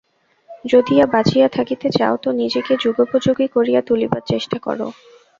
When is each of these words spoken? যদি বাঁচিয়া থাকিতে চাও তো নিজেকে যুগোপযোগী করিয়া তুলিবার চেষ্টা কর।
যদি 0.65 0.93
বাঁচিয়া 1.05 1.47
থাকিতে 1.49 1.87
চাও 1.89 2.15
তো 2.17 2.29
নিজেকে 2.33 2.73
যুগোপযোগী 2.77 3.47
করিয়া 3.47 3.81
তুলিবার 3.81 4.23
চেষ্টা 4.27 4.57
কর। 4.59 4.79